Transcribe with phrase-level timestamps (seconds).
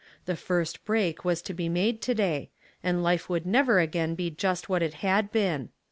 [0.25, 2.49] The first oreak was to be made to day,
[2.81, 5.69] and life would never be again just what it had been.